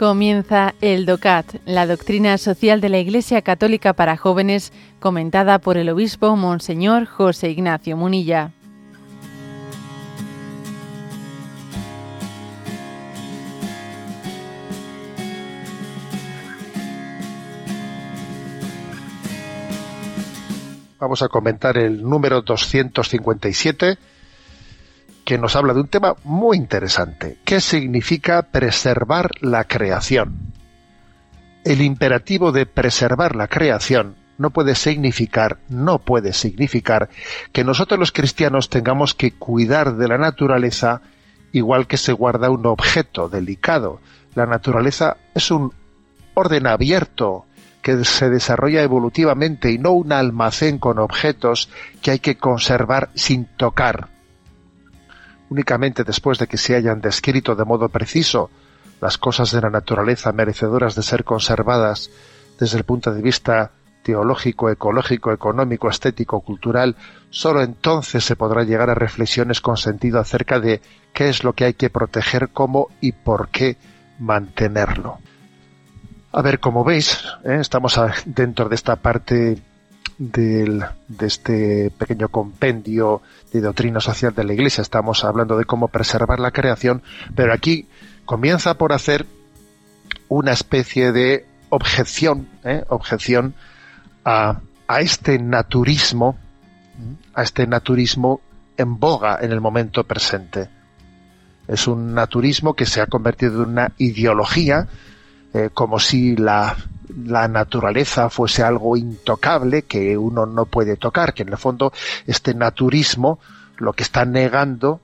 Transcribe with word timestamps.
Comienza 0.00 0.74
el 0.80 1.04
DOCAT, 1.04 1.56
la 1.66 1.86
doctrina 1.86 2.38
social 2.38 2.80
de 2.80 2.88
la 2.88 2.98
Iglesia 3.00 3.42
Católica 3.42 3.92
para 3.92 4.16
jóvenes, 4.16 4.72
comentada 4.98 5.58
por 5.58 5.76
el 5.76 5.90
obispo 5.90 6.36
Monseñor 6.36 7.04
José 7.04 7.50
Ignacio 7.50 7.98
Munilla. 7.98 8.50
Vamos 20.98 21.20
a 21.20 21.28
comentar 21.28 21.76
el 21.76 22.02
número 22.02 22.40
257 22.40 23.98
que 25.30 25.38
nos 25.38 25.54
habla 25.54 25.74
de 25.74 25.82
un 25.82 25.86
tema 25.86 26.16
muy 26.24 26.56
interesante. 26.56 27.38
¿Qué 27.44 27.60
significa 27.60 28.42
preservar 28.42 29.30
la 29.40 29.62
creación? 29.62 30.52
El 31.62 31.82
imperativo 31.82 32.50
de 32.50 32.66
preservar 32.66 33.36
la 33.36 33.46
creación 33.46 34.16
no 34.38 34.50
puede 34.50 34.74
significar, 34.74 35.58
no 35.68 36.00
puede 36.00 36.32
significar 36.32 37.10
que 37.52 37.62
nosotros 37.62 38.00
los 38.00 38.10
cristianos 38.10 38.70
tengamos 38.70 39.14
que 39.14 39.30
cuidar 39.30 39.94
de 39.94 40.08
la 40.08 40.18
naturaleza 40.18 41.00
igual 41.52 41.86
que 41.86 41.96
se 41.96 42.12
guarda 42.12 42.50
un 42.50 42.66
objeto 42.66 43.28
delicado. 43.28 44.00
La 44.34 44.46
naturaleza 44.46 45.16
es 45.32 45.52
un 45.52 45.72
orden 46.34 46.66
abierto 46.66 47.46
que 47.82 48.04
se 48.04 48.30
desarrolla 48.30 48.82
evolutivamente 48.82 49.70
y 49.70 49.78
no 49.78 49.92
un 49.92 50.10
almacén 50.10 50.78
con 50.78 50.98
objetos 50.98 51.70
que 52.02 52.10
hay 52.10 52.18
que 52.18 52.36
conservar 52.36 53.10
sin 53.14 53.44
tocar 53.44 54.08
únicamente 55.50 56.04
después 56.04 56.38
de 56.38 56.46
que 56.46 56.56
se 56.56 56.74
hayan 56.74 57.00
descrito 57.00 57.54
de 57.54 57.64
modo 57.64 57.88
preciso 57.88 58.50
las 59.00 59.18
cosas 59.18 59.50
de 59.50 59.60
la 59.60 59.70
naturaleza 59.70 60.32
merecedoras 60.32 60.94
de 60.94 61.02
ser 61.02 61.24
conservadas 61.24 62.10
desde 62.58 62.78
el 62.78 62.84
punto 62.84 63.12
de 63.12 63.22
vista 63.22 63.72
teológico, 64.02 64.70
ecológico, 64.70 65.32
económico, 65.32 65.88
estético, 65.88 66.40
cultural, 66.40 66.96
sólo 67.30 67.62
entonces 67.62 68.24
se 68.24 68.36
podrá 68.36 68.64
llegar 68.64 68.90
a 68.90 68.94
reflexiones 68.94 69.60
con 69.60 69.76
sentido 69.76 70.18
acerca 70.18 70.58
de 70.58 70.80
qué 71.12 71.28
es 71.28 71.44
lo 71.44 71.52
que 71.52 71.64
hay 71.64 71.74
que 71.74 71.90
proteger, 71.90 72.48
cómo 72.50 72.88
y 73.00 73.12
por 73.12 73.48
qué 73.48 73.76
mantenerlo. 74.18 75.18
A 76.32 76.42
ver, 76.42 76.60
como 76.60 76.84
veis, 76.84 77.24
¿eh? 77.44 77.58
estamos 77.60 78.00
dentro 78.24 78.68
de 78.68 78.74
esta 78.74 78.96
parte 78.96 79.60
de 80.20 80.84
este 81.20 81.90
pequeño 81.96 82.28
compendio 82.28 83.22
de 83.54 83.62
doctrina 83.62 84.00
social 84.00 84.34
de 84.34 84.44
la 84.44 84.52
Iglesia. 84.52 84.82
Estamos 84.82 85.24
hablando 85.24 85.56
de 85.56 85.64
cómo 85.64 85.88
preservar 85.88 86.40
la 86.40 86.50
creación, 86.50 87.02
pero 87.34 87.54
aquí 87.54 87.88
comienza 88.26 88.74
por 88.74 88.92
hacer 88.92 89.24
una 90.28 90.52
especie 90.52 91.12
de 91.12 91.46
objeción, 91.70 92.48
¿eh? 92.64 92.84
objeción 92.88 93.54
a, 94.22 94.60
a 94.86 95.00
este 95.00 95.38
naturismo, 95.38 96.36
a 97.32 97.42
este 97.42 97.66
naturismo 97.66 98.42
en 98.76 98.98
boga 98.98 99.38
en 99.40 99.52
el 99.52 99.62
momento 99.62 100.04
presente. 100.04 100.68
Es 101.66 101.86
un 101.86 102.12
naturismo 102.12 102.74
que 102.74 102.84
se 102.84 103.00
ha 103.00 103.06
convertido 103.06 103.62
en 103.62 103.70
una 103.70 103.92
ideología, 103.96 104.86
eh, 105.54 105.70
como 105.72 105.98
si 105.98 106.36
la 106.36 106.76
la 107.26 107.48
naturaleza 107.48 108.30
fuese 108.30 108.62
algo 108.62 108.96
intocable 108.96 109.82
que 109.82 110.16
uno 110.16 110.46
no 110.46 110.66
puede 110.66 110.96
tocar, 110.96 111.34
que 111.34 111.42
en 111.42 111.50
el 111.50 111.58
fondo 111.58 111.92
este 112.26 112.54
naturismo 112.54 113.38
lo 113.78 113.92
que 113.92 114.02
está 114.02 114.24
negando 114.24 115.00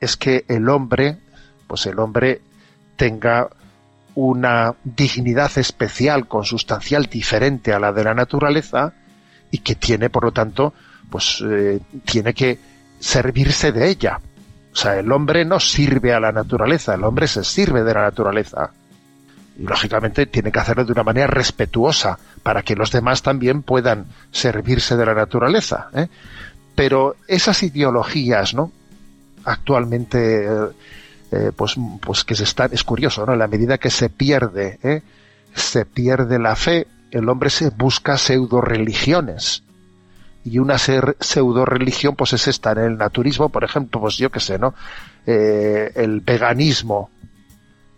es 0.00 0.16
que 0.16 0.44
el 0.48 0.68
hombre, 0.68 1.18
pues 1.66 1.86
el 1.86 1.98
hombre 1.98 2.40
tenga 2.96 3.48
una 4.14 4.74
dignidad 4.84 5.50
especial, 5.56 6.26
consustancial, 6.26 7.06
diferente 7.06 7.72
a 7.72 7.78
la 7.78 7.92
de 7.92 8.04
la 8.04 8.14
naturaleza 8.14 8.92
y 9.50 9.58
que 9.58 9.74
tiene, 9.74 10.10
por 10.10 10.24
lo 10.24 10.32
tanto, 10.32 10.74
pues 11.10 11.42
eh, 11.48 11.80
tiene 12.04 12.34
que 12.34 12.58
servirse 12.98 13.72
de 13.72 13.88
ella. 13.88 14.20
O 14.72 14.76
sea, 14.76 14.98
el 14.98 15.10
hombre 15.10 15.44
no 15.44 15.58
sirve 15.58 16.12
a 16.12 16.20
la 16.20 16.32
naturaleza, 16.32 16.94
el 16.94 17.04
hombre 17.04 17.26
se 17.26 17.42
sirve 17.44 17.82
de 17.82 17.94
la 17.94 18.02
naturaleza. 18.02 18.70
Y 19.60 19.64
lógicamente 19.64 20.24
tiene 20.24 20.50
que 20.50 20.58
hacerlo 20.58 20.86
de 20.86 20.92
una 20.92 21.02
manera 21.02 21.26
respetuosa 21.26 22.18
para 22.42 22.62
que 22.62 22.74
los 22.74 22.90
demás 22.90 23.22
también 23.22 23.62
puedan 23.62 24.06
servirse 24.30 24.96
de 24.96 25.04
la 25.04 25.12
naturaleza. 25.12 25.90
¿eh? 25.92 26.08
Pero 26.74 27.16
esas 27.28 27.62
ideologías, 27.62 28.54
¿no? 28.54 28.72
Actualmente, 29.44 30.46
eh, 30.46 30.68
eh, 31.32 31.52
pues, 31.54 31.74
pues 32.00 32.24
que 32.24 32.34
se 32.34 32.44
están, 32.44 32.70
es 32.72 32.84
curioso, 32.84 33.26
¿no? 33.26 33.34
En 33.34 33.38
la 33.38 33.48
medida 33.48 33.76
que 33.76 33.90
se 33.90 34.08
pierde, 34.08 35.02
se 35.54 35.84
pierde 35.84 36.38
la 36.38 36.56
fe, 36.56 36.86
el 37.10 37.28
hombre 37.28 37.50
se 37.50 37.68
busca 37.68 38.16
pseudo 38.16 38.62
religiones. 38.62 39.62
Y 40.42 40.58
una 40.58 40.78
pseudo 40.78 41.66
religión, 41.66 42.16
pues 42.16 42.32
es 42.32 42.48
esta, 42.48 42.72
en 42.72 42.78
el 42.78 42.96
naturismo, 42.96 43.50
por 43.50 43.64
ejemplo, 43.64 44.00
pues 44.00 44.16
yo 44.16 44.30
qué 44.30 44.40
sé, 44.40 44.58
¿no? 44.58 44.72
el 45.26 46.22
veganismo, 46.22 47.10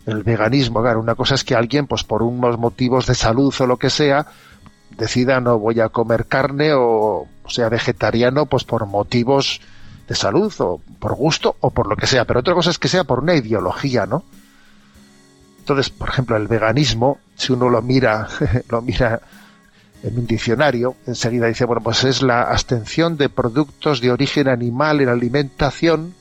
el 0.07 0.23
veganismo, 0.23 0.83
claro, 0.83 1.01
una 1.01 1.15
cosa 1.15 1.35
es 1.35 1.45
que 1.45 1.55
alguien, 1.55 1.87
pues 1.87 2.05
por 2.05 2.23
unos 2.23 2.59
motivos 2.59 3.07
de 3.07 3.15
salud 3.15 3.55
o 3.61 3.67
lo 3.67 3.77
que 3.77 3.91
sea, 3.91 4.27
decida 4.97 5.41
no 5.41 5.59
voy 5.59 5.81
a 5.81 5.89
comer 5.89 6.27
carne 6.27 6.73
o 6.75 7.27
sea 7.47 7.69
vegetariano, 7.69 8.47
pues 8.47 8.65
por 8.65 8.87
motivos 8.87 9.61
de 10.09 10.15
salud 10.15 10.53
o 10.59 10.81
por 10.99 11.15
gusto 11.15 11.57
o 11.61 11.71
por 11.71 11.87
lo 11.87 11.97
que 11.97 12.07
sea. 12.07 12.25
Pero 12.25 12.41
otra 12.41 12.55
cosa 12.55 12.71
es 12.71 12.79
que 12.79 12.89
sea 12.89 13.05
por 13.05 13.21
una 13.21 13.35
ideología, 13.35 14.07
¿no? 14.07 14.25
Entonces, 15.59 15.91
por 15.91 16.09
ejemplo, 16.09 16.37
el 16.37 16.49
veganismo, 16.49 17.19
si 17.37 17.53
uno 17.53 17.69
lo 17.69 17.83
mira, 17.83 18.29
lo 18.69 18.83
mira 18.83 19.21
en 20.03 20.19
un 20.19 20.27
diccionario, 20.27 20.97
enseguida 21.07 21.47
dice, 21.47 21.65
bueno, 21.65 21.83
pues 21.83 22.03
es 22.03 22.23
la 22.23 22.43
abstención 22.43 23.17
de 23.17 23.29
productos 23.29 24.01
de 24.01 24.11
origen 24.11 24.49
animal 24.49 25.01
en 25.01 25.09
alimentación 25.09 26.15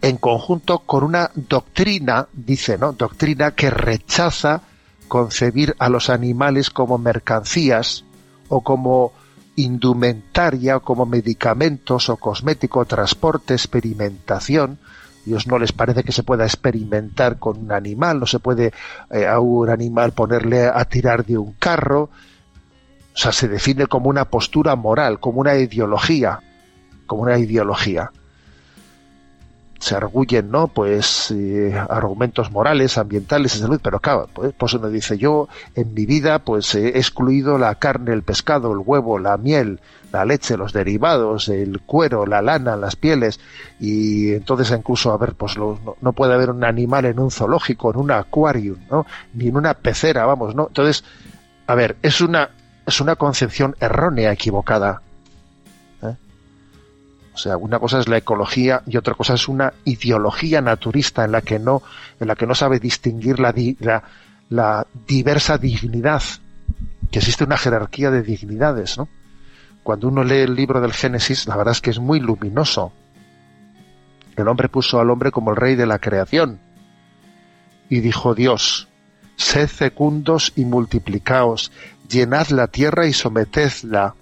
en 0.00 0.16
conjunto 0.16 0.80
con 0.80 1.04
una 1.04 1.30
doctrina, 1.34 2.28
dice, 2.32 2.78
¿no? 2.78 2.92
Doctrina 2.92 3.52
que 3.52 3.70
rechaza 3.70 4.62
concebir 5.08 5.74
a 5.78 5.88
los 5.88 6.10
animales 6.10 6.70
como 6.70 6.98
mercancías 6.98 8.04
o 8.48 8.60
como 8.60 9.12
indumentaria 9.56 10.76
o 10.76 10.80
como 10.80 11.04
medicamentos 11.04 12.08
o 12.10 12.16
cosmético, 12.16 12.84
transporte, 12.84 13.54
experimentación. 13.54 14.78
Dios 15.24 15.46
no 15.46 15.58
les 15.58 15.72
parece 15.72 16.04
que 16.04 16.12
se 16.12 16.22
pueda 16.22 16.44
experimentar 16.44 17.38
con 17.38 17.58
un 17.58 17.72
animal, 17.72 18.20
no 18.20 18.26
se 18.26 18.38
puede 18.38 18.72
eh, 19.10 19.26
a 19.26 19.40
un 19.40 19.68
animal 19.68 20.12
ponerle 20.12 20.66
a 20.66 20.84
tirar 20.84 21.26
de 21.26 21.36
un 21.36 21.54
carro. 21.54 22.10
O 23.14 23.20
sea, 23.20 23.32
se 23.32 23.48
define 23.48 23.88
como 23.88 24.08
una 24.08 24.26
postura 24.26 24.76
moral, 24.76 25.18
como 25.18 25.40
una 25.40 25.56
ideología, 25.56 26.38
como 27.06 27.22
una 27.22 27.36
ideología 27.36 28.12
se 29.78 29.94
arguyen, 29.94 30.50
¿no? 30.50 30.68
Pues 30.68 31.30
eh, 31.30 31.72
argumentos 31.88 32.50
morales, 32.50 32.98
ambientales 32.98 33.54
y 33.54 33.60
salud, 33.60 33.80
pero 33.82 34.00
claro, 34.00 34.28
pues, 34.32 34.52
pues, 34.56 34.74
uno 34.74 34.88
dice, 34.88 35.18
yo 35.18 35.48
en 35.74 35.94
mi 35.94 36.04
vida 36.04 36.40
pues 36.40 36.74
he 36.74 36.98
excluido 36.98 37.58
la 37.58 37.74
carne, 37.76 38.12
el 38.12 38.22
pescado, 38.22 38.72
el 38.72 38.78
huevo, 38.84 39.18
la 39.18 39.36
miel, 39.36 39.80
la 40.12 40.24
leche, 40.24 40.56
los 40.56 40.72
derivados, 40.72 41.48
el 41.48 41.80
cuero, 41.80 42.26
la 42.26 42.42
lana, 42.42 42.76
las 42.76 42.96
pieles, 42.96 43.38
y 43.78 44.32
entonces 44.32 44.76
incluso, 44.76 45.12
a 45.12 45.16
ver, 45.16 45.34
pues 45.34 45.56
no, 45.56 45.78
no, 46.00 46.12
puede 46.12 46.34
haber 46.34 46.50
un 46.50 46.64
animal 46.64 47.04
en 47.04 47.20
un 47.20 47.30
zoológico, 47.30 47.92
en 47.92 47.98
un 47.98 48.10
acuario, 48.10 48.76
¿no? 48.90 49.06
Ni 49.34 49.48
en 49.48 49.56
una 49.56 49.74
pecera, 49.74 50.26
vamos, 50.26 50.54
¿no? 50.54 50.68
Entonces, 50.68 51.04
a 51.66 51.74
ver, 51.74 51.96
es 52.02 52.20
una, 52.20 52.50
es 52.84 53.00
una 53.00 53.16
concepción 53.16 53.76
errónea, 53.80 54.32
equivocada 54.32 55.02
o 57.38 57.40
sea, 57.40 57.56
una 57.56 57.78
cosa 57.78 58.00
es 58.00 58.08
la 58.08 58.16
ecología 58.16 58.82
y 58.84 58.96
otra 58.96 59.14
cosa 59.14 59.34
es 59.34 59.46
una 59.46 59.72
ideología 59.84 60.60
naturista 60.60 61.24
en 61.24 61.30
la 61.30 61.40
que 61.40 61.60
no, 61.60 61.84
en 62.18 62.26
la 62.26 62.34
que 62.34 62.48
no 62.48 62.54
sabe 62.56 62.80
distinguir 62.80 63.38
la, 63.38 63.54
la, 64.48 64.86
diversa 65.06 65.56
dignidad, 65.56 66.20
que 67.12 67.20
existe 67.20 67.44
una 67.44 67.56
jerarquía 67.56 68.10
de 68.10 68.22
dignidades, 68.22 68.98
¿no? 68.98 69.08
Cuando 69.84 70.08
uno 70.08 70.24
lee 70.24 70.40
el 70.40 70.56
libro 70.56 70.80
del 70.80 70.92
Génesis, 70.92 71.46
la 71.46 71.56
verdad 71.56 71.70
es 71.70 71.80
que 71.80 71.90
es 71.90 72.00
muy 72.00 72.18
luminoso. 72.18 72.92
El 74.34 74.48
hombre 74.48 74.68
puso 74.68 74.98
al 74.98 75.08
hombre 75.08 75.30
como 75.30 75.52
el 75.52 75.56
rey 75.56 75.76
de 75.76 75.86
la 75.86 76.00
creación. 76.00 76.58
Y 77.88 78.00
dijo 78.00 78.34
Dios, 78.34 78.88
sed 79.36 79.68
fecundos 79.68 80.52
y 80.56 80.64
multiplicaos, 80.64 81.70
llenad 82.08 82.48
la 82.48 82.66
tierra 82.66 83.06
y 83.06 83.12
sometedla, 83.12 84.16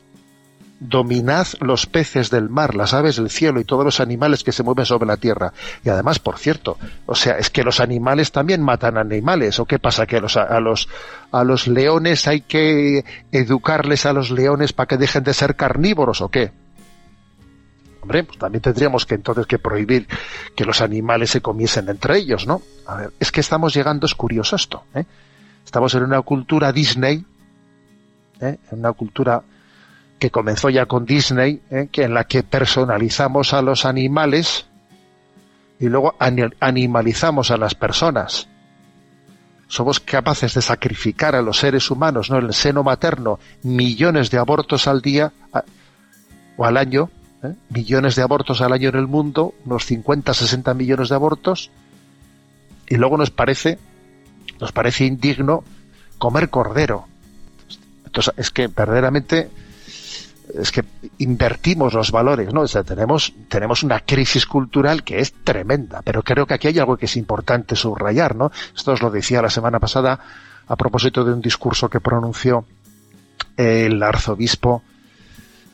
dominad 0.78 1.46
los 1.60 1.86
peces 1.86 2.30
del 2.30 2.48
mar, 2.50 2.74
las 2.74 2.92
aves 2.94 3.16
del 3.16 3.30
cielo 3.30 3.60
y 3.60 3.64
todos 3.64 3.84
los 3.84 4.00
animales 4.00 4.44
que 4.44 4.52
se 4.52 4.62
mueven 4.62 4.84
sobre 4.84 5.06
la 5.06 5.16
tierra. 5.16 5.52
Y 5.84 5.88
además, 5.88 6.18
por 6.18 6.38
cierto, 6.38 6.78
o 7.06 7.14
sea, 7.14 7.38
es 7.38 7.50
que 7.50 7.62
los 7.62 7.80
animales 7.80 8.32
también 8.32 8.62
matan 8.62 8.98
animales. 8.98 9.58
¿O 9.58 9.64
qué 9.64 9.78
pasa? 9.78 10.06
¿Que 10.06 10.18
a 10.18 10.20
los, 10.20 10.36
a 10.36 10.60
los, 10.60 10.88
a 11.32 11.44
los 11.44 11.66
leones 11.66 12.26
hay 12.28 12.42
que 12.42 13.04
educarles 13.32 14.06
a 14.06 14.12
los 14.12 14.30
leones 14.30 14.72
para 14.72 14.86
que 14.86 14.96
dejen 14.96 15.24
de 15.24 15.34
ser 15.34 15.56
carnívoros 15.56 16.20
o 16.20 16.28
qué? 16.28 16.52
Hombre, 18.02 18.22
pues 18.22 18.38
también 18.38 18.62
tendríamos 18.62 19.04
que 19.04 19.16
entonces 19.16 19.46
que 19.46 19.58
prohibir 19.58 20.06
que 20.54 20.64
los 20.64 20.80
animales 20.80 21.30
se 21.30 21.40
comiesen 21.40 21.88
entre 21.88 22.18
ellos, 22.18 22.46
¿no? 22.46 22.62
A 22.86 22.96
ver, 22.96 23.12
es 23.18 23.32
que 23.32 23.40
estamos 23.40 23.74
llegando, 23.74 24.06
es 24.06 24.14
curioso 24.14 24.54
esto, 24.54 24.84
¿eh? 24.94 25.04
Estamos 25.64 25.92
en 25.96 26.04
una 26.04 26.22
cultura 26.22 26.70
Disney, 26.70 27.24
¿eh? 28.40 28.58
en 28.70 28.78
una 28.78 28.92
cultura 28.92 29.42
que 30.18 30.30
comenzó 30.30 30.70
ya 30.70 30.86
con 30.86 31.04
Disney, 31.04 31.60
¿eh? 31.70 31.88
que 31.90 32.04
en 32.04 32.14
la 32.14 32.24
que 32.24 32.42
personalizamos 32.42 33.52
a 33.52 33.62
los 33.62 33.84
animales 33.84 34.66
y 35.78 35.86
luego 35.86 36.14
animalizamos 36.60 37.50
a 37.50 37.56
las 37.56 37.74
personas. 37.74 38.48
Somos 39.68 40.00
capaces 40.00 40.54
de 40.54 40.62
sacrificar 40.62 41.34
a 41.34 41.42
los 41.42 41.58
seres 41.58 41.90
humanos, 41.90 42.30
¿no? 42.30 42.38
En 42.38 42.46
el 42.46 42.54
seno 42.54 42.82
materno, 42.82 43.38
millones 43.62 44.30
de 44.30 44.38
abortos 44.38 44.86
al 44.86 45.02
día 45.02 45.32
o 46.56 46.64
al 46.64 46.76
año, 46.76 47.10
¿eh? 47.42 47.52
millones 47.70 48.14
de 48.14 48.22
abortos 48.22 48.60
al 48.60 48.72
año 48.72 48.88
en 48.88 48.96
el 48.96 49.06
mundo, 49.06 49.54
unos 49.64 49.84
50, 49.84 50.32
60 50.32 50.72
millones 50.72 51.08
de 51.08 51.14
abortos, 51.14 51.70
y 52.88 52.96
luego 52.96 53.18
nos 53.18 53.30
parece, 53.30 53.78
nos 54.60 54.72
parece 54.72 55.04
indigno 55.04 55.64
comer 56.18 56.48
cordero. 56.48 57.06
Entonces, 58.04 58.32
es 58.36 58.50
que 58.50 58.68
verdaderamente 58.68 59.50
es 60.54 60.70
que 60.72 60.84
invertimos 61.18 61.94
los 61.94 62.10
valores, 62.10 62.52
¿no? 62.52 62.62
O 62.62 62.68
sea, 62.68 62.82
tenemos, 62.82 63.32
tenemos 63.48 63.82
una 63.82 64.00
crisis 64.00 64.46
cultural 64.46 65.02
que 65.02 65.18
es 65.20 65.32
tremenda, 65.44 66.02
pero 66.02 66.22
creo 66.22 66.46
que 66.46 66.54
aquí 66.54 66.68
hay 66.68 66.78
algo 66.78 66.96
que 66.96 67.06
es 67.06 67.16
importante 67.16 67.76
subrayar, 67.76 68.36
¿no? 68.36 68.50
Esto 68.74 68.92
os 68.92 69.02
lo 69.02 69.10
decía 69.10 69.42
la 69.42 69.50
semana 69.50 69.80
pasada 69.80 70.18
a 70.66 70.76
propósito 70.76 71.24
de 71.24 71.32
un 71.32 71.40
discurso 71.40 71.88
que 71.88 72.00
pronunció 72.00 72.64
el 73.56 74.02
arzobispo 74.02 74.82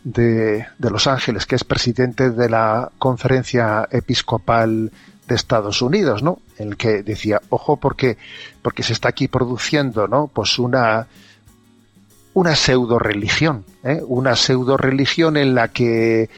de, 0.05 0.67
de 0.79 0.91
Los 0.91 1.07
Ángeles, 1.07 1.47
que 1.47 1.57
es 1.57 1.65
presidente 1.65 2.31
de 2.31 2.49
la 2.49 2.91
conferencia 2.99 3.89
episcopal 3.91 4.91
de 5.29 5.35
Estados 5.35 5.83
Unidos, 5.83 6.23
¿no? 6.23 6.41
El 6.59 6.77
que 6.77 7.03
decía, 7.03 7.41
ojo, 7.51 7.77
porque, 7.77 8.19
porque 8.61 8.83
se 8.83 8.93
está 8.93 9.09
aquí 9.09 9.29
produciendo, 9.29 10.09
¿no? 10.09 10.29
Pues 10.29 10.59
una, 10.59 11.07
una 12.35 12.57
pseudo 12.57 12.99
religión, 12.99 13.65
¿eh? 13.85 14.01
una 14.07 14.37
pseudo 14.37 14.77
religión 14.77 15.37
en 15.37 15.55
la 15.55 15.69
que 15.69 16.31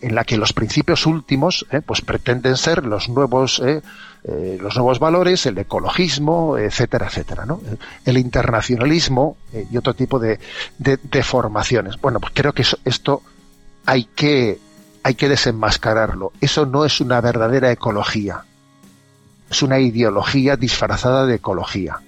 en 0.00 0.14
la 0.14 0.24
que 0.24 0.36
los 0.36 0.52
principios 0.52 1.06
últimos 1.06 1.66
¿eh? 1.70 1.80
pues 1.84 2.00
pretenden 2.00 2.56
ser 2.56 2.86
los 2.86 3.08
nuevos 3.08 3.60
¿eh? 3.64 3.82
eh 4.24 4.58
los 4.60 4.74
nuevos 4.76 4.98
valores 4.98 5.46
el 5.46 5.58
ecologismo 5.58 6.56
etcétera 6.58 7.06
etcétera 7.06 7.46
¿no? 7.46 7.60
el 8.04 8.18
internacionalismo 8.18 9.36
eh, 9.52 9.66
y 9.70 9.76
otro 9.76 9.94
tipo 9.94 10.18
de, 10.18 10.38
de, 10.78 11.22
formaciones 11.22 12.00
bueno 12.00 12.20
pues 12.20 12.32
creo 12.34 12.52
que 12.52 12.62
eso, 12.62 12.78
esto 12.84 13.22
hay 13.86 14.04
que 14.04 14.58
hay 15.02 15.14
que 15.14 15.28
desenmascararlo 15.28 16.32
eso 16.40 16.66
no 16.66 16.84
es 16.84 17.00
una 17.00 17.20
verdadera 17.20 17.70
ecología 17.70 18.44
es 19.50 19.62
una 19.62 19.78
ideología 19.78 20.56
disfrazada 20.56 21.26
de 21.26 21.36
ecología 21.36 22.00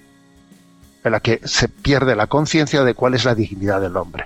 en 1.03 1.11
la 1.11 1.19
que 1.19 1.41
se 1.43 1.67
pierde 1.67 2.15
la 2.15 2.27
conciencia 2.27 2.83
de 2.83 2.93
cuál 2.93 3.13
es 3.13 3.25
la 3.25 3.35
dignidad 3.35 3.81
del 3.81 3.97
hombre. 3.97 4.25